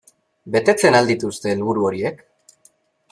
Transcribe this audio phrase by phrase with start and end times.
[0.55, 2.25] Betetzen al dituzte helburu horiek?